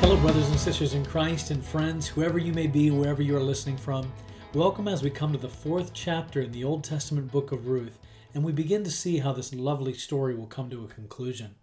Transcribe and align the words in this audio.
Hello, 0.00 0.16
brothers 0.20 0.48
and 0.50 0.58
sisters 0.58 0.94
in 0.94 1.04
Christ 1.04 1.50
and 1.50 1.64
friends, 1.64 2.06
whoever 2.08 2.38
you 2.38 2.52
may 2.52 2.66
be, 2.66 2.90
wherever 2.90 3.22
you 3.22 3.36
are 3.36 3.40
listening 3.40 3.76
from. 3.76 4.12
Welcome 4.54 4.88
as 4.88 5.02
we 5.02 5.10
come 5.10 5.32
to 5.32 5.38
the 5.38 5.48
fourth 5.48 5.92
chapter 5.94 6.42
in 6.42 6.52
the 6.52 6.64
Old 6.64 6.84
Testament 6.84 7.32
book 7.32 7.52
of 7.52 7.68
Ruth, 7.68 7.98
and 8.34 8.44
we 8.44 8.52
begin 8.52 8.84
to 8.84 8.90
see 8.90 9.18
how 9.18 9.32
this 9.32 9.54
lovely 9.54 9.94
story 9.94 10.34
will 10.34 10.46
come 10.46 10.68
to 10.70 10.84
a 10.84 10.88
conclusion. 10.88 11.54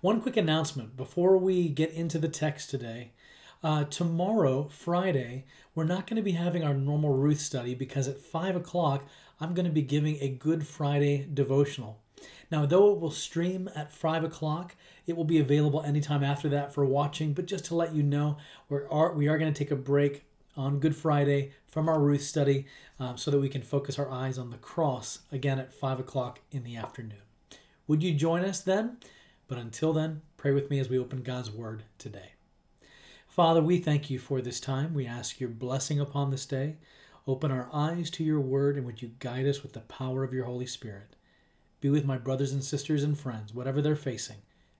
One 0.00 0.20
quick 0.20 0.36
announcement 0.36 0.96
before 0.96 1.36
we 1.36 1.68
get 1.68 1.92
into 1.92 2.18
the 2.18 2.28
text 2.28 2.70
today. 2.70 3.12
Uh, 3.62 3.84
tomorrow, 3.84 4.68
Friday, 4.68 5.44
we're 5.74 5.84
not 5.84 6.06
going 6.06 6.16
to 6.16 6.22
be 6.22 6.32
having 6.32 6.64
our 6.64 6.72
normal 6.72 7.14
Ruth 7.14 7.40
study 7.40 7.74
because 7.74 8.08
at 8.08 8.20
5 8.20 8.56
o'clock, 8.56 9.06
I'm 9.38 9.52
going 9.52 9.66
to 9.66 9.72
be 9.72 9.82
giving 9.82 10.16
a 10.20 10.28
Good 10.28 10.66
Friday 10.66 11.28
devotional. 11.32 12.00
Now, 12.50 12.66
though 12.66 12.92
it 12.92 13.00
will 13.00 13.10
stream 13.10 13.70
at 13.74 13.92
5 13.92 14.24
o'clock, 14.24 14.74
it 15.06 15.16
will 15.16 15.24
be 15.24 15.38
available 15.38 15.82
anytime 15.82 16.24
after 16.24 16.48
that 16.48 16.74
for 16.74 16.84
watching. 16.84 17.32
But 17.32 17.46
just 17.46 17.64
to 17.66 17.74
let 17.74 17.94
you 17.94 18.02
know, 18.02 18.36
we 18.68 18.78
are, 18.90 19.12
we 19.12 19.28
are 19.28 19.38
going 19.38 19.52
to 19.52 19.58
take 19.58 19.70
a 19.70 19.76
break 19.76 20.24
on 20.56 20.80
Good 20.80 20.96
Friday 20.96 21.52
from 21.66 21.88
our 21.88 22.00
Ruth 22.00 22.22
study 22.22 22.66
um, 22.98 23.16
so 23.16 23.30
that 23.30 23.40
we 23.40 23.48
can 23.48 23.62
focus 23.62 23.98
our 23.98 24.10
eyes 24.10 24.38
on 24.38 24.50
the 24.50 24.58
cross 24.58 25.20
again 25.30 25.58
at 25.58 25.72
5 25.72 26.00
o'clock 26.00 26.40
in 26.50 26.64
the 26.64 26.76
afternoon. 26.76 27.22
Would 27.86 28.02
you 28.02 28.14
join 28.14 28.44
us 28.44 28.60
then? 28.60 28.98
But 29.48 29.58
until 29.58 29.92
then, 29.92 30.22
pray 30.36 30.52
with 30.52 30.70
me 30.70 30.78
as 30.78 30.88
we 30.88 30.98
open 30.98 31.22
God's 31.22 31.50
Word 31.50 31.84
today. 31.98 32.32
Father, 33.26 33.62
we 33.62 33.78
thank 33.78 34.10
you 34.10 34.18
for 34.18 34.40
this 34.40 34.60
time. 34.60 34.92
We 34.92 35.06
ask 35.06 35.40
your 35.40 35.48
blessing 35.48 36.00
upon 36.00 36.30
this 36.30 36.46
day. 36.46 36.76
Open 37.26 37.50
our 37.50 37.68
eyes 37.72 38.10
to 38.10 38.24
your 38.24 38.40
word 38.40 38.76
and 38.76 38.84
would 38.84 39.02
you 39.02 39.12
guide 39.20 39.46
us 39.46 39.62
with 39.62 39.72
the 39.72 39.80
power 39.80 40.24
of 40.24 40.34
your 40.34 40.46
Holy 40.46 40.66
Spirit. 40.66 41.14
Be 41.80 41.88
with 41.88 42.04
my 42.04 42.18
brothers 42.18 42.52
and 42.52 42.62
sisters 42.62 43.02
and 43.02 43.18
friends, 43.18 43.54
whatever 43.54 43.80
they're 43.80 43.96
facing. 43.96 44.38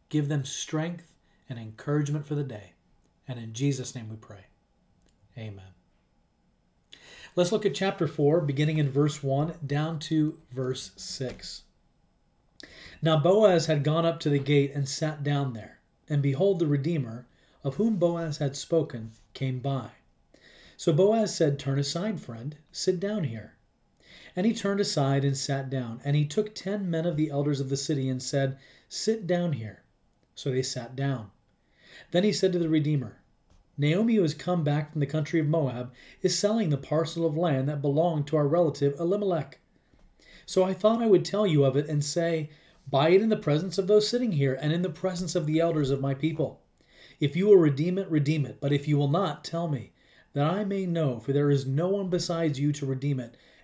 Give 0.08 0.28
them 0.28 0.44
strength 0.44 1.12
and 1.48 1.58
encouragement 1.58 2.26
for 2.26 2.34
the 2.34 2.44
day. 2.44 2.72
And 3.26 3.38
in 3.38 3.52
Jesus' 3.52 3.94
name 3.94 4.08
we 4.08 4.16
pray. 4.16 4.46
Amen. 5.38 5.72
Let's 7.36 7.52
look 7.52 7.64
at 7.64 7.74
chapter 7.74 8.06
4, 8.08 8.40
beginning 8.40 8.78
in 8.78 8.90
verse 8.90 9.22
1 9.22 9.54
down 9.66 9.98
to 10.00 10.38
verse 10.52 10.90
6. 10.96 11.62
Now 13.00 13.16
Boaz 13.18 13.66
had 13.66 13.84
gone 13.84 14.04
up 14.04 14.20
to 14.20 14.28
the 14.28 14.38
gate 14.38 14.72
and 14.74 14.88
sat 14.88 15.22
down 15.22 15.52
there, 15.54 15.78
and 16.08 16.20
behold, 16.20 16.58
the 16.58 16.66
Redeemer, 16.66 17.26
of 17.62 17.76
whom 17.76 17.96
Boaz 17.96 18.38
had 18.38 18.56
spoken, 18.56 19.12
came 19.32 19.60
by. 19.60 19.90
So 20.76 20.92
Boaz 20.92 21.34
said, 21.34 21.58
Turn 21.58 21.78
aside, 21.78 22.20
friend, 22.20 22.56
sit 22.72 22.98
down 22.98 23.24
here. 23.24 23.54
And 24.36 24.46
he 24.46 24.54
turned 24.54 24.80
aside 24.80 25.24
and 25.24 25.36
sat 25.36 25.70
down. 25.70 26.00
And 26.04 26.16
he 26.16 26.24
took 26.24 26.54
ten 26.54 26.90
men 26.90 27.06
of 27.06 27.16
the 27.16 27.30
elders 27.30 27.60
of 27.60 27.68
the 27.68 27.76
city 27.76 28.08
and 28.08 28.22
said, 28.22 28.58
Sit 28.88 29.26
down 29.26 29.54
here. 29.54 29.82
So 30.34 30.50
they 30.50 30.62
sat 30.62 30.94
down. 30.96 31.30
Then 32.12 32.24
he 32.24 32.32
said 32.32 32.52
to 32.52 32.58
the 32.58 32.68
Redeemer, 32.68 33.20
Naomi, 33.76 34.16
who 34.16 34.22
has 34.22 34.34
come 34.34 34.62
back 34.62 34.92
from 34.92 35.00
the 35.00 35.06
country 35.06 35.40
of 35.40 35.46
Moab, 35.46 35.92
is 36.22 36.38
selling 36.38 36.70
the 36.70 36.76
parcel 36.76 37.24
of 37.24 37.36
land 37.36 37.68
that 37.68 37.80
belonged 37.80 38.26
to 38.26 38.36
our 38.36 38.46
relative 38.46 38.98
Elimelech. 39.00 39.58
So 40.44 40.64
I 40.64 40.74
thought 40.74 41.02
I 41.02 41.06
would 41.06 41.24
tell 41.24 41.46
you 41.46 41.64
of 41.64 41.76
it 41.76 41.88
and 41.88 42.04
say, 42.04 42.50
Buy 42.88 43.10
it 43.10 43.22
in 43.22 43.28
the 43.28 43.36
presence 43.36 43.78
of 43.78 43.86
those 43.86 44.08
sitting 44.08 44.32
here 44.32 44.54
and 44.54 44.72
in 44.72 44.82
the 44.82 44.90
presence 44.90 45.34
of 45.34 45.46
the 45.46 45.60
elders 45.60 45.90
of 45.90 46.00
my 46.00 46.12
people. 46.12 46.60
If 47.20 47.36
you 47.36 47.46
will 47.46 47.56
redeem 47.56 47.98
it, 47.98 48.10
redeem 48.10 48.44
it. 48.46 48.60
But 48.60 48.72
if 48.72 48.88
you 48.88 48.96
will 48.96 49.08
not, 49.08 49.44
tell 49.44 49.68
me, 49.68 49.92
that 50.32 50.46
I 50.46 50.64
may 50.64 50.86
know, 50.86 51.18
for 51.18 51.32
there 51.32 51.50
is 51.50 51.66
no 51.66 51.88
one 51.88 52.08
besides 52.08 52.58
you 52.58 52.72
to 52.72 52.86
redeem 52.86 53.20
it, 53.20 53.36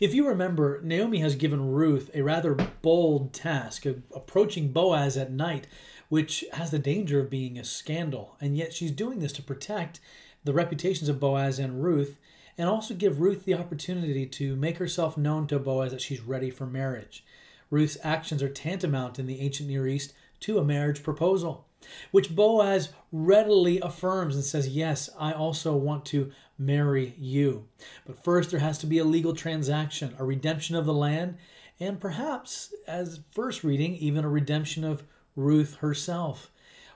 If 0.00 0.14
you 0.14 0.26
remember, 0.26 0.80
Naomi 0.82 1.18
has 1.18 1.36
given 1.36 1.70
Ruth 1.70 2.10
a 2.14 2.22
rather 2.22 2.54
bold 2.54 3.32
task 3.32 3.86
of 3.86 4.02
approaching 4.14 4.72
Boaz 4.72 5.16
at 5.16 5.32
night, 5.32 5.66
which 6.08 6.44
has 6.52 6.70
the 6.70 6.78
danger 6.78 7.20
of 7.20 7.30
being 7.30 7.58
a 7.58 7.64
scandal. 7.64 8.36
And 8.40 8.56
yet 8.56 8.72
she's 8.72 8.90
doing 8.90 9.20
this 9.20 9.32
to 9.34 9.42
protect 9.42 10.00
the 10.44 10.52
reputations 10.52 11.08
of 11.08 11.20
Boaz 11.20 11.58
and 11.58 11.82
Ruth, 11.82 12.18
and 12.58 12.68
also 12.68 12.94
give 12.94 13.20
Ruth 13.20 13.44
the 13.44 13.54
opportunity 13.54 14.26
to 14.26 14.56
make 14.56 14.78
herself 14.78 15.16
known 15.16 15.46
to 15.46 15.58
Boaz 15.58 15.92
that 15.92 16.02
she's 16.02 16.20
ready 16.20 16.50
for 16.50 16.66
marriage. 16.66 17.24
Ruth's 17.70 17.96
actions 18.02 18.42
are 18.42 18.48
tantamount 18.48 19.18
in 19.18 19.26
the 19.26 19.40
ancient 19.40 19.68
Near 19.68 19.86
East 19.86 20.12
to 20.40 20.58
a 20.58 20.64
marriage 20.64 21.02
proposal, 21.02 21.66
which 22.10 22.34
Boaz 22.34 22.90
readily 23.10 23.80
affirms 23.80 24.34
and 24.34 24.44
says, 24.44 24.68
Yes, 24.68 25.08
I 25.18 25.32
also 25.32 25.74
want 25.74 26.04
to 26.06 26.30
marry 26.64 27.14
you. 27.18 27.68
But 28.06 28.22
first, 28.22 28.50
there 28.50 28.60
has 28.60 28.78
to 28.78 28.86
be 28.86 28.98
a 28.98 29.04
legal 29.04 29.34
transaction, 29.34 30.14
a 30.18 30.24
redemption 30.24 30.76
of 30.76 30.86
the 30.86 30.94
land, 30.94 31.36
and 31.80 32.00
perhaps, 32.00 32.74
as 32.86 33.20
first 33.32 33.64
reading, 33.64 33.96
even 33.96 34.24
a 34.24 34.28
redemption 34.28 34.84
of 34.84 35.04
Ruth 35.34 35.76
herself. 35.76 36.50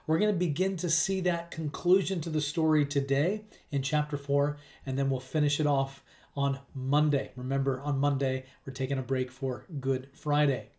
We're 0.05 0.19
going 0.19 0.31
to 0.33 0.39
begin 0.39 0.77
to 0.77 0.89
see 0.89 1.19
that 1.21 1.51
conclusion 1.51 2.21
to 2.21 2.29
the 2.29 2.39
story 2.39 2.85
today 2.85 3.43
in 3.71 3.81
chapter 3.81 4.17
4, 4.17 4.57
and 4.85 4.97
then 4.97 5.09
we'll 5.09 5.19
finish 5.19 5.59
it 5.59 5.67
off 5.67 6.03
on 6.35 6.59
Monday. 6.73 7.31
Remember, 7.35 7.81
on 7.81 7.99
Monday, 7.99 8.45
we're 8.65 8.73
taking 8.73 8.97
a 8.97 9.01
break 9.01 9.31
for 9.31 9.65
Good 9.81 10.07
Friday. 10.13 10.69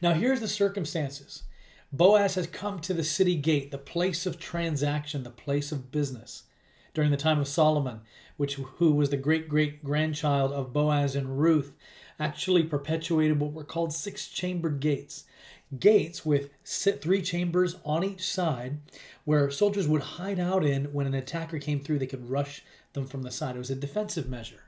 Now, 0.00 0.12
here's 0.12 0.40
the 0.40 0.48
circumstances 0.48 1.42
Boaz 1.92 2.36
has 2.36 2.46
come 2.46 2.78
to 2.80 2.94
the 2.94 3.04
city 3.04 3.34
gate, 3.34 3.70
the 3.70 3.78
place 3.78 4.26
of 4.26 4.38
transaction, 4.38 5.24
the 5.24 5.30
place 5.30 5.72
of 5.72 5.90
business. 5.90 6.44
During 6.94 7.10
the 7.10 7.16
time 7.16 7.38
of 7.40 7.48
Solomon, 7.48 8.02
which 8.36 8.56
who 8.56 8.92
was 8.92 9.10
the 9.10 9.16
great 9.16 9.48
great 9.48 9.82
grandchild 9.82 10.52
of 10.52 10.72
Boaz 10.72 11.16
and 11.16 11.38
Ruth, 11.40 11.72
actually 12.18 12.62
perpetuated 12.64 13.40
what 13.40 13.52
were 13.52 13.64
called 13.64 13.92
six 13.92 14.28
chambered 14.28 14.80
gates. 14.80 15.24
Gates 15.78 16.26
with 16.26 16.50
three 16.64 17.22
chambers 17.22 17.76
on 17.84 18.04
each 18.04 18.30
side 18.30 18.78
where 19.24 19.50
soldiers 19.50 19.88
would 19.88 20.02
hide 20.02 20.38
out 20.38 20.64
in 20.64 20.92
when 20.92 21.06
an 21.06 21.14
attacker 21.14 21.58
came 21.58 21.80
through, 21.80 21.98
they 21.98 22.06
could 22.06 22.28
rush 22.28 22.62
them 22.92 23.06
from 23.06 23.22
the 23.22 23.30
side. 23.30 23.56
It 23.56 23.60
was 23.60 23.70
a 23.70 23.74
defensive 23.74 24.28
measure. 24.28 24.64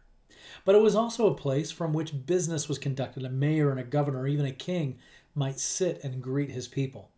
But 0.64 0.74
it 0.74 0.82
was 0.82 0.94
also 0.94 1.26
a 1.26 1.34
place 1.34 1.70
from 1.70 1.92
which 1.92 2.26
business 2.26 2.68
was 2.68 2.78
conducted. 2.78 3.24
A 3.24 3.28
mayor 3.28 3.70
and 3.70 3.78
a 3.78 3.84
governor, 3.84 4.20
or 4.20 4.26
even 4.26 4.46
a 4.46 4.52
king, 4.52 4.98
might 5.34 5.58
sit 5.58 6.02
and 6.02 6.22
greet 6.22 6.50
his 6.50 6.68
people. 6.68 7.10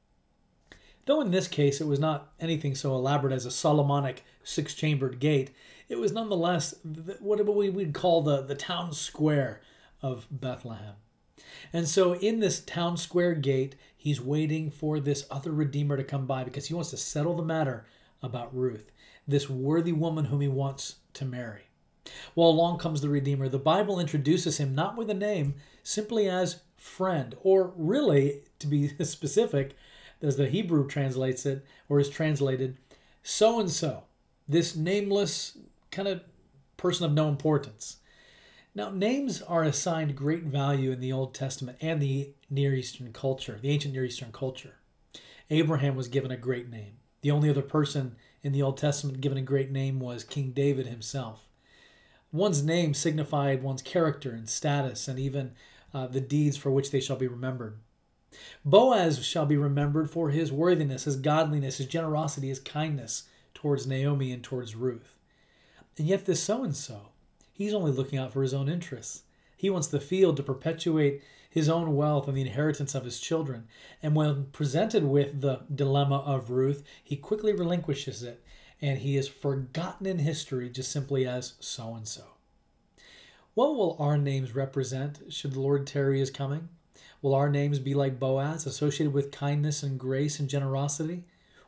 Though 1.07 1.21
in 1.21 1.31
this 1.31 1.49
case 1.49 1.81
it 1.81 1.87
was 1.87 1.99
not 1.99 2.33
anything 2.39 2.75
so 2.75 2.95
elaborate 2.95 3.33
as 3.33 3.47
a 3.47 3.51
Solomonic 3.51 4.25
six 4.45 4.75
chambered 4.75 5.19
gate, 5.19 5.53
it 5.89 5.99
was 5.99 6.13
nonetheless 6.13 6.75
what 7.21 7.45
we 7.47 7.71
would 7.71 7.95
call 7.95 8.23
the, 8.23 8.43
the 8.43 8.55
town 8.55 8.93
square 8.93 9.61
of 10.03 10.27
Bethlehem. 10.31 10.95
And 11.73 11.89
so 11.89 12.15
in 12.15 12.41
this 12.41 12.61
town 12.61 12.97
square 12.97 13.35
gate, 13.35 13.77
he's 13.97 14.21
waiting 14.21 14.71
for 14.71 14.99
this 14.99 15.27
other 15.31 15.53
Redeemer 15.53 15.97
to 15.97 16.05
come 16.05 16.27
by 16.27 16.45
because 16.45 16.67
he 16.67 16.75
wants 16.75 16.91
to 16.91 16.97
settle 16.97 17.35
the 17.35 17.43
matter 17.43 17.87
about 18.23 18.55
Ruth, 18.57 18.91
this 19.29 19.49
worthy 19.49 19.93
woman 19.93 20.27
whom 20.27 20.41
he 20.41 20.49
wants 20.49 20.97
to 21.15 21.25
marry. 21.25 21.63
Well, 22.35 22.49
along 22.49 22.79
comes 22.79 23.01
the 23.01 23.09
Redeemer. 23.09 23.49
The 23.49 23.59
Bible 23.59 23.99
introduces 23.99 24.59
him 24.59 24.75
not 24.75 24.97
with 24.97 25.11
a 25.11 25.15
name, 25.15 25.55
simply 25.83 26.29
as 26.29 26.63
friend, 26.77 27.37
or 27.43 27.73
really, 27.77 28.43
to 28.59 28.67
be 28.67 28.89
specific, 29.05 29.77
as 30.23 30.37
the 30.37 30.49
Hebrew 30.49 30.87
translates 30.87 31.45
it, 31.47 31.65
or 31.89 32.01
is 32.01 32.09
translated, 32.09 32.77
so 33.23 33.61
and 33.61 33.71
so, 33.71 34.05
this 34.49 34.77
nameless 34.77 35.59
kind 35.91 36.09
of 36.09 36.23
person 36.77 37.05
of 37.05 37.13
no 37.13 37.29
importance. 37.29 37.99
Now, 38.75 38.91
names 38.91 39.41
are 39.43 39.63
assigned 39.63 40.17
great 40.17 40.45
value 40.45 40.93
in 40.93 41.01
the 41.01 41.13
Old 41.13 41.35
Testament 41.35 41.79
and 41.81 42.01
the 42.01 42.35
Near 42.51 42.75
Eastern 42.75 43.13
culture, 43.13 43.59
the 43.61 43.71
ancient 43.71 43.95
Near 43.95 44.05
Eastern 44.05 44.33
culture. 44.33 44.75
Abraham 45.49 45.97
was 45.97 46.09
given 46.09 46.31
a 46.31 46.37
great 46.37 46.69
name. 46.69 46.99
The 47.23 47.31
only 47.31 47.49
other 47.49 47.63
person 47.63 48.17
in 48.43 48.53
the 48.53 48.63
Old 48.63 48.77
Testament 48.77 49.21
given 49.21 49.39
a 49.39 49.43
great 49.43 49.71
name 49.71 49.99
was 49.99 50.25
King 50.25 50.51
David 50.51 50.87
himself. 50.87 51.49
One's 52.31 52.63
name 52.63 52.93
signified 52.93 53.63
one's 53.63 53.83
character 53.83 54.33
and 54.33 54.49
status 54.49 55.09
and 55.09 55.19
even 55.19 55.53
uh, 55.95 56.07
the 56.07 56.21
deeds 56.21 56.57
for 56.57 56.71
which 56.71 56.91
they 56.91 57.01
shall 57.01 57.17
be 57.17 57.27
remembered. 57.27 57.79
Boaz 58.65 59.25
shall 59.25 59.47
be 59.47 59.57
remembered 59.57 60.11
for 60.11 60.31
his 60.31 60.53
worthiness, 60.53 61.05
his 61.05 61.17
godliness, 61.17 61.79
his 61.79 61.87
generosity, 61.87 62.49
his 62.49 62.61
kindness 62.61 63.25
towards 63.55 63.87
Naomi 63.87 64.33
and 64.33 64.43
towards 64.43 64.75
Ruth. 64.75 65.17
And 65.99 66.07
yet, 66.07 66.27
this 66.27 66.43
so 66.43 66.63
and 66.63 66.77
so, 66.77 67.09
he's 67.53 67.75
only 67.75 67.93
looking 67.93 68.19
out 68.19 68.33
for 68.33 68.43
his 68.43 68.55
own 68.55 68.69
interests. 68.69 69.23
He 69.57 69.71
wants 69.71 69.89
the 69.89 70.01
field 70.01 70.37
to 70.37 70.43
perpetuate 70.43 71.23
his 71.49 71.69
own 71.69 71.97
wealth 71.97 72.29
and 72.29 72.37
the 72.37 72.43
inheritance 72.43 72.95
of 72.95 73.05
his 73.05 73.19
children. 73.19 73.67
And 74.03 74.15
when 74.15 74.47
presented 74.53 75.05
with 75.05 75.41
the 75.41 75.61
dilemma 75.75 76.19
of 76.19 76.51
Ruth, 76.51 76.83
he 77.03 77.17
quickly 77.17 77.55
relinquishes 77.55 78.23
it 78.23 78.43
and 78.81 78.99
he 78.99 79.17
is 79.17 79.29
forgotten 79.29 80.07
in 80.07 80.19
history 80.19 80.69
just 80.69 80.93
simply 80.93 81.27
as 81.27 81.55
so 81.61 81.95
and 81.95 82.07
so. 82.07 82.25
What 83.55 83.75
will 83.75 83.97
our 83.99 84.19
names 84.19 84.55
represent 84.55 85.33
should 85.33 85.53
the 85.53 85.61
Lord 85.61 85.87
tarry 85.87 86.21
is 86.21 86.31
coming? 86.31 86.69
Will 87.27 87.35
our 87.35 87.51
names 87.51 87.81
be 87.81 87.93
like 87.93 88.21
Boaz, 88.21 88.67
associated 88.67 89.13
with 89.13 89.33
kindness 89.33 89.83
and 89.83 89.99
grace 89.99 90.39
and 90.39 90.49
generosity? 90.49 91.25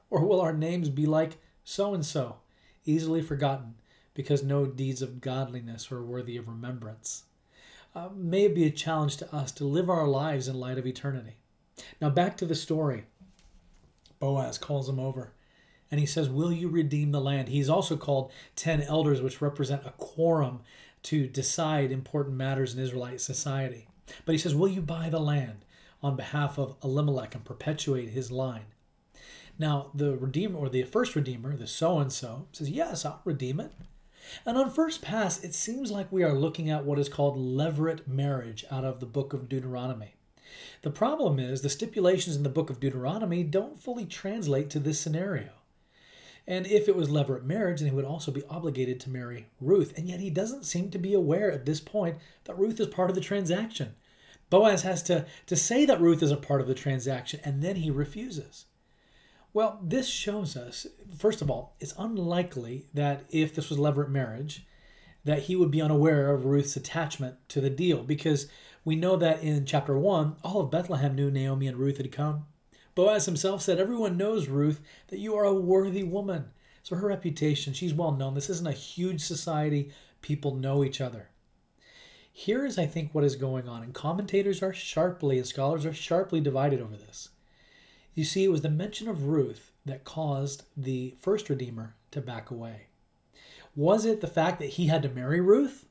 Or 0.09 0.25
will 0.25 0.41
our 0.41 0.53
names 0.53 0.89
be 0.89 1.05
like 1.05 1.39
so 1.65 1.95
and 1.95 2.07
so, 2.07 2.37
easily 2.85 3.21
forgotten 3.21 3.75
because 4.15 4.45
no 4.45 4.67
deeds 4.67 5.03
of 5.03 5.21
godliness 5.21 5.91
are 5.91 6.01
worthy 6.01 6.37
of 6.37 6.47
remembrance? 6.47 7.25
Uh, 7.93 8.11
may 8.15 8.45
it 8.45 8.55
be 8.55 8.67
a 8.67 8.71
challenge 8.71 9.17
to 9.17 9.35
us 9.35 9.51
to 9.51 9.65
live 9.65 9.91
our 9.91 10.07
lives 10.07 10.47
in 10.47 10.61
light 10.61 10.79
of 10.79 10.87
eternity. 10.87 11.39
Now, 12.01 12.11
back 12.11 12.37
to 12.37 12.47
the 12.47 12.55
story. 12.55 13.07
Boaz 14.21 14.59
calls 14.59 14.89
him 14.89 15.01
over 15.01 15.33
and 15.91 15.99
he 15.99 16.07
says, 16.07 16.29
Will 16.29 16.53
you 16.53 16.69
redeem 16.69 17.11
the 17.11 17.21
land? 17.21 17.49
He's 17.49 17.69
also 17.69 17.97
called 17.97 18.31
10 18.55 18.83
elders, 18.83 19.21
which 19.21 19.43
represent 19.43 19.85
a 19.85 19.95
quorum 19.97 20.61
to 21.03 21.27
decide 21.27 21.91
important 21.91 22.37
matters 22.37 22.75
in 22.75 22.81
Israelite 22.81 23.21
society. 23.21 23.88
But 24.25 24.33
he 24.33 24.39
says, 24.39 24.55
Will 24.55 24.69
you 24.69 24.81
buy 24.81 25.09
the 25.09 25.21
land 25.21 25.65
on 26.03 26.17
behalf 26.17 26.59
of 26.59 26.77
Elimelech 26.83 27.35
and 27.35 27.45
perpetuate 27.45 28.11
his 28.11 28.31
line? 28.31 28.67
Now, 29.59 29.91
the 29.95 30.17
Redeemer, 30.17 30.59
or 30.59 30.69
the 30.69 30.85
first 30.85 31.17
Redeemer, 31.17 31.57
the 31.57 31.67
so 31.67 31.99
and 31.99 32.13
so, 32.13 32.47
says, 32.53 32.71
Yes, 32.71 33.05
I'll 33.05 33.21
redeem 33.25 33.61
it. 33.61 33.73
And 34.45 34.57
on 34.57 34.71
first 34.71 35.03
pass, 35.03 35.43
it 35.43 35.55
seems 35.55 35.91
like 35.91 36.13
we 36.13 36.23
are 36.23 36.35
looking 36.35 36.71
at 36.71 36.85
what 36.85 36.99
is 36.99 37.09
called 37.09 37.39
levirate 37.39 38.07
marriage 38.07 38.65
out 38.71 38.85
of 38.85 39.01
the 39.01 39.07
book 39.07 39.33
of 39.33 39.49
Deuteronomy. 39.49 40.15
The 40.83 40.91
problem 40.91 41.39
is 41.39 41.63
the 41.63 41.69
stipulations 41.69 42.37
in 42.37 42.43
the 42.43 42.49
book 42.49 42.71
of 42.71 42.81
Deuteronomy 42.81 43.43
don't 43.43 43.81
fully 43.81 44.05
translate 44.05 44.71
to 44.71 44.79
this 44.79 45.01
scenario. 45.01 45.51
And 46.49 46.67
if 46.67 46.89
it 46.89 46.97
was 46.97 47.11
levirate 47.11 47.45
marriage, 47.45 47.81
then 47.81 47.91
he 47.91 47.95
would 47.95 48.07
also 48.07 48.33
be 48.33 48.43
obligated 48.49 48.99
to 49.01 49.11
marry 49.11 49.49
Ruth. 49.61 49.93
And 49.99 50.09
yet 50.09 50.19
he 50.19 50.31
doesn't 50.31 50.65
seem 50.65 50.91
to 50.91 50.99
be 50.99 51.13
aware 51.13 51.53
at 51.53 51.67
this 51.67 51.79
point 51.79 52.17
that 52.45 52.59
Ruth 52.59 52.81
is 52.81 52.87
part 52.87 53.11
of 53.11 53.15
the 53.15 53.21
transaction. 53.21 53.95
Boaz 54.49 54.81
has 54.81 55.03
to, 55.05 55.27
to 55.47 55.55
say 55.55 55.85
that 55.85 56.01
Ruth 56.01 56.23
is 56.23 56.31
a 56.31 56.39
part 56.39 56.63
of 56.63 56.67
the 56.67 56.75
transaction, 56.75 57.39
and 57.45 57.63
then 57.63 57.77
he 57.77 57.91
refuses. 57.91 58.65
Well, 59.53 59.79
this 59.83 60.09
shows 60.09 60.57
us, 60.57 60.87
first 61.15 61.43
of 61.43 61.51
all, 61.51 61.77
it's 61.81 61.95
unlikely 61.99 62.87
that 62.95 63.25
if 63.29 63.55
this 63.55 63.69
was 63.69 63.79
levirate 63.79 64.09
marriage, 64.09 64.67
that 65.25 65.45
he 65.45 65.57
would 65.57 65.71
be 65.71 65.83
unaware 65.83 66.31
of 66.31 66.47
Ruth's 66.47 66.77
attachment 66.77 67.37
to 67.51 67.61
the 67.61 67.69
deal, 67.69 68.03
because 68.03 68.49
we 68.87 68.97
know 68.97 69.17
that 69.17 69.43
in 69.43 69.67
chapter 69.67 69.99
1, 69.99 70.37
all 70.43 70.63
of 70.63 70.71
Bethlehem 70.71 71.15
knew 71.15 71.31
Naomi 71.31 71.67
and 71.67 71.77
Ruth 71.77 71.99
had 71.99 72.11
come. 72.11 72.47
Boaz 72.99 73.27
himself 73.27 73.63
said, 73.63 73.79
Everyone 73.79 74.17
knows, 74.17 74.49
Ruth, 74.49 74.81
that 75.07 75.21
you 75.21 75.37
are 75.37 75.45
a 75.45 75.55
worthy 75.55 76.03
woman. 76.03 76.47
So 76.83 76.97
her 76.97 77.07
reputation, 77.07 77.73
she's 77.73 77.95
well 77.95 78.11
known. 78.11 78.35
This 78.35 78.51
isn't 78.51 78.67
a 78.67 78.73
huge 78.73 79.21
society. 79.21 79.93
People 80.21 80.57
know 80.57 80.83
each 80.83 81.01
other. 81.01 81.29
Here 82.33 82.67
is, 82.67 82.77
I 82.77 82.87
think, 82.87 83.15
what 83.15 83.23
is 83.23 83.37
going 83.37 83.69
on, 83.69 83.85
and 83.85 83.95
commentators 83.95 84.65
are 84.65 84.73
sharply, 84.73 85.39
and 85.39 85.47
scholars 85.47 85.87
are 85.87 85.95
sharply 85.95 86.41
divided 86.41 86.81
over 86.81 86.97
this. 86.97 87.29
You 88.17 88.25
see, 88.25 88.43
it 88.43 88.51
was 88.51 88.63
the 88.63 88.69
mention 88.69 89.07
of 89.07 89.27
Ruth 89.27 89.71
that 89.87 90.03
caused 90.03 90.65
the 90.77 91.15
first 91.21 91.49
Redeemer 91.49 91.95
to 92.11 92.21
back 92.21 92.51
away. 92.51 92.89
Was 93.77 94.05
it 94.07 94.21
the 94.21 94.27
fact 94.27 94.59
that 94.59 94.71
he 94.71 94.89
had 94.89 95.05
to 95.05 95.09
marry 95.09 95.41
Ruth? 95.41 95.87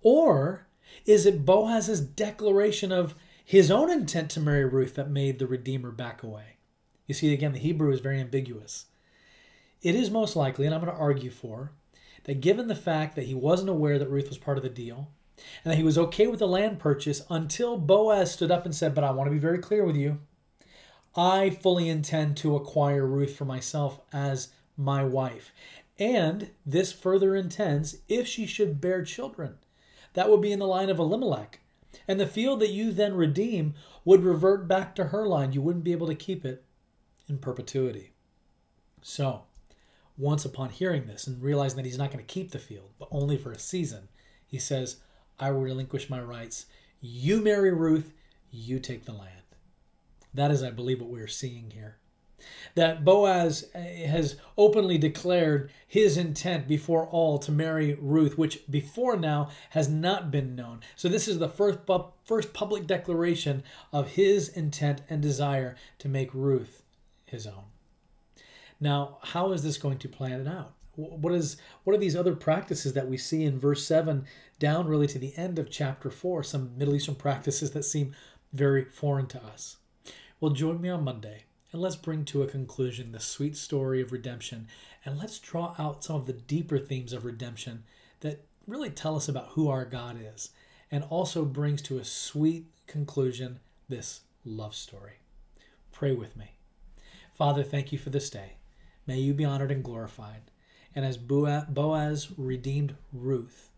Or 0.00 0.68
is 1.06 1.26
it 1.26 1.44
Boaz's 1.44 2.00
declaration 2.00 2.92
of 2.92 3.16
his 3.48 3.70
own 3.70 3.92
intent 3.92 4.28
to 4.32 4.40
marry 4.40 4.64
Ruth 4.64 4.96
that 4.96 5.08
made 5.08 5.38
the 5.38 5.46
Redeemer 5.46 5.92
back 5.92 6.24
away. 6.24 6.56
You 7.06 7.14
see, 7.14 7.32
again, 7.32 7.52
the 7.52 7.60
Hebrew 7.60 7.92
is 7.92 8.00
very 8.00 8.20
ambiguous. 8.20 8.86
It 9.82 9.94
is 9.94 10.10
most 10.10 10.34
likely, 10.34 10.66
and 10.66 10.74
I'm 10.74 10.80
going 10.80 10.92
to 10.92 10.98
argue 10.98 11.30
for, 11.30 11.70
that 12.24 12.40
given 12.40 12.66
the 12.66 12.74
fact 12.74 13.14
that 13.14 13.26
he 13.26 13.34
wasn't 13.34 13.70
aware 13.70 14.00
that 14.00 14.10
Ruth 14.10 14.28
was 14.28 14.36
part 14.36 14.56
of 14.56 14.64
the 14.64 14.68
deal, 14.68 15.12
and 15.62 15.70
that 15.70 15.76
he 15.76 15.84
was 15.84 15.96
okay 15.96 16.26
with 16.26 16.40
the 16.40 16.48
land 16.48 16.80
purchase 16.80 17.22
until 17.30 17.76
Boaz 17.76 18.32
stood 18.32 18.50
up 18.50 18.64
and 18.64 18.74
said, 18.74 18.96
But 18.96 19.04
I 19.04 19.12
want 19.12 19.28
to 19.28 19.34
be 19.34 19.38
very 19.38 19.58
clear 19.58 19.84
with 19.84 19.94
you. 19.94 20.18
I 21.14 21.50
fully 21.50 21.88
intend 21.88 22.36
to 22.38 22.56
acquire 22.56 23.06
Ruth 23.06 23.36
for 23.36 23.44
myself 23.44 24.00
as 24.12 24.48
my 24.76 25.04
wife. 25.04 25.52
And 26.00 26.50
this 26.66 26.92
further 26.92 27.36
intends 27.36 27.98
if 28.08 28.26
she 28.26 28.44
should 28.44 28.80
bear 28.80 29.04
children. 29.04 29.58
That 30.14 30.28
would 30.28 30.40
be 30.40 30.50
in 30.50 30.58
the 30.58 30.66
line 30.66 30.90
of 30.90 30.98
Elimelech, 30.98 31.60
and 32.06 32.18
the 32.18 32.26
field 32.26 32.60
that 32.60 32.70
you 32.70 32.92
then 32.92 33.14
redeem 33.14 33.74
would 34.04 34.24
revert 34.24 34.68
back 34.68 34.94
to 34.94 35.06
her 35.06 35.26
line. 35.26 35.52
You 35.52 35.62
wouldn't 35.62 35.84
be 35.84 35.92
able 35.92 36.06
to 36.06 36.14
keep 36.14 36.44
it 36.44 36.64
in 37.28 37.38
perpetuity. 37.38 38.12
So, 39.02 39.44
once 40.16 40.44
upon 40.44 40.70
hearing 40.70 41.06
this 41.06 41.26
and 41.26 41.42
realizing 41.42 41.76
that 41.76 41.86
he's 41.86 41.98
not 41.98 42.10
going 42.10 42.24
to 42.24 42.34
keep 42.34 42.50
the 42.50 42.58
field, 42.58 42.90
but 42.98 43.08
only 43.10 43.36
for 43.36 43.52
a 43.52 43.58
season, 43.58 44.08
he 44.46 44.58
says, 44.58 44.96
I 45.38 45.50
will 45.50 45.60
relinquish 45.60 46.08
my 46.08 46.20
rights. 46.20 46.66
You 47.00 47.42
marry 47.42 47.72
Ruth, 47.72 48.12
you 48.50 48.78
take 48.78 49.04
the 49.04 49.12
land. 49.12 49.30
That 50.32 50.50
is, 50.50 50.62
I 50.62 50.70
believe, 50.70 51.00
what 51.00 51.10
we're 51.10 51.26
seeing 51.26 51.70
here 51.70 51.98
that 52.74 53.04
Boaz 53.04 53.68
eh, 53.74 54.06
has 54.06 54.36
openly 54.56 54.98
declared 54.98 55.70
his 55.86 56.16
intent 56.16 56.68
before 56.68 57.06
all 57.06 57.38
to 57.38 57.52
marry 57.52 57.94
Ruth, 58.00 58.36
which 58.36 58.60
before 58.70 59.16
now 59.16 59.50
has 59.70 59.88
not 59.88 60.30
been 60.30 60.54
known. 60.54 60.80
So 60.94 61.08
this 61.08 61.28
is 61.28 61.38
the 61.38 61.48
first 61.48 61.80
first 62.24 62.52
public 62.52 62.86
declaration 62.86 63.62
of 63.92 64.12
his 64.12 64.48
intent 64.48 65.02
and 65.08 65.22
desire 65.22 65.76
to 65.98 66.08
make 66.08 66.34
Ruth 66.34 66.82
his 67.24 67.46
own. 67.46 67.64
Now, 68.78 69.18
how 69.22 69.52
is 69.52 69.62
this 69.62 69.78
going 69.78 69.98
to 69.98 70.08
plan 70.08 70.40
it 70.40 70.48
out? 70.48 70.74
What 70.96 71.32
is 71.32 71.56
what 71.84 71.94
are 71.94 71.98
these 71.98 72.16
other 72.16 72.34
practices 72.34 72.92
that 72.94 73.08
we 73.08 73.16
see 73.16 73.44
in 73.44 73.58
verse 73.58 73.86
7 73.86 74.24
down 74.58 74.86
really 74.86 75.06
to 75.08 75.18
the 75.18 75.36
end 75.36 75.58
of 75.58 75.70
chapter 75.70 76.10
4, 76.10 76.42
some 76.42 76.76
Middle 76.76 76.94
Eastern 76.94 77.14
practices 77.14 77.72
that 77.72 77.84
seem 77.84 78.14
very 78.52 78.84
foreign 78.84 79.26
to 79.28 79.42
us? 79.42 79.76
Well, 80.40 80.52
join 80.52 80.80
me 80.80 80.88
on 80.88 81.04
Monday 81.04 81.44
and 81.72 81.82
let's 81.82 81.96
bring 81.96 82.24
to 82.26 82.42
a 82.42 82.48
conclusion 82.48 83.12
the 83.12 83.20
sweet 83.20 83.56
story 83.56 84.00
of 84.00 84.12
redemption. 84.12 84.68
And 85.04 85.18
let's 85.18 85.38
draw 85.38 85.74
out 85.78 86.04
some 86.04 86.16
of 86.16 86.26
the 86.26 86.32
deeper 86.32 86.78
themes 86.78 87.12
of 87.12 87.24
redemption 87.24 87.84
that 88.20 88.44
really 88.66 88.90
tell 88.90 89.16
us 89.16 89.28
about 89.28 89.50
who 89.50 89.68
our 89.68 89.84
God 89.84 90.18
is 90.20 90.50
and 90.90 91.04
also 91.04 91.44
brings 91.44 91.82
to 91.82 91.98
a 91.98 92.04
sweet 92.04 92.66
conclusion 92.86 93.60
this 93.88 94.20
love 94.44 94.74
story. 94.74 95.14
Pray 95.92 96.12
with 96.12 96.36
me. 96.36 96.52
Father, 97.34 97.62
thank 97.62 97.92
you 97.92 97.98
for 97.98 98.10
this 98.10 98.30
day. 98.30 98.52
May 99.06 99.18
you 99.18 99.34
be 99.34 99.44
honored 99.44 99.70
and 99.70 99.84
glorified. 99.84 100.42
And 100.94 101.04
as 101.04 101.18
Boaz 101.18 102.28
redeemed 102.38 102.96
Ruth, 103.12 103.70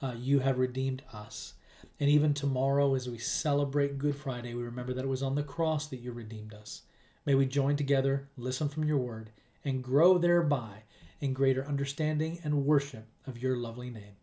uh, 0.00 0.14
you 0.16 0.40
have 0.40 0.58
redeemed 0.58 1.02
us. 1.12 1.54
And 2.00 2.08
even 2.08 2.34
tomorrow, 2.34 2.94
as 2.94 3.08
we 3.08 3.18
celebrate 3.18 3.98
Good 3.98 4.16
Friday, 4.16 4.54
we 4.54 4.62
remember 4.62 4.94
that 4.94 5.04
it 5.04 5.08
was 5.08 5.22
on 5.22 5.34
the 5.34 5.42
cross 5.42 5.86
that 5.88 6.00
you 6.00 6.12
redeemed 6.12 6.54
us. 6.54 6.82
May 7.24 7.34
we 7.34 7.46
join 7.46 7.76
together, 7.76 8.28
listen 8.36 8.68
from 8.68 8.84
your 8.84 8.98
word, 8.98 9.30
and 9.64 9.82
grow 9.82 10.18
thereby 10.18 10.82
in 11.20 11.32
greater 11.32 11.64
understanding 11.64 12.40
and 12.42 12.66
worship 12.66 13.06
of 13.26 13.38
your 13.38 13.56
lovely 13.56 13.90
name. 13.90 14.16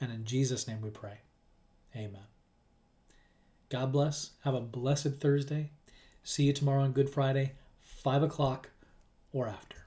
And 0.00 0.12
in 0.12 0.24
Jesus' 0.24 0.68
name 0.68 0.80
we 0.80 0.90
pray. 0.90 1.20
Amen. 1.96 2.26
God 3.68 3.92
bless. 3.92 4.30
Have 4.44 4.54
a 4.54 4.60
blessed 4.60 5.14
Thursday. 5.14 5.72
See 6.22 6.44
you 6.44 6.52
tomorrow 6.52 6.82
on 6.82 6.92
Good 6.92 7.10
Friday, 7.10 7.52
5 7.82 8.22
o'clock 8.22 8.70
or 9.32 9.48
after. 9.48 9.77